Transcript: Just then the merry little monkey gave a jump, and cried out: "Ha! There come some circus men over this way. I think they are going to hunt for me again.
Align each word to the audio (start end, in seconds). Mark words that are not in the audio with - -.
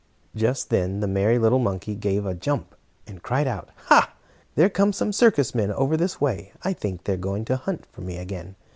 Just 0.35 0.71
then 0.71 0.99
the 0.99 1.07
merry 1.07 1.37
little 1.37 1.59
monkey 1.59 1.93
gave 1.93 2.25
a 2.25 2.33
jump, 2.33 2.73
and 3.05 3.21
cried 3.21 3.47
out: 3.47 3.69
"Ha! 3.85 4.11
There 4.55 4.67
come 4.67 4.93
some 4.93 5.13
circus 5.13 5.53
men 5.53 5.71
over 5.71 5.95
this 5.95 6.19
way. 6.19 6.53
I 6.63 6.73
think 6.73 7.03
they 7.03 7.13
are 7.13 7.17
going 7.17 7.45
to 7.45 7.55
hunt 7.57 7.85
for 7.85 8.01
me 8.01 8.17
again. 8.17 8.55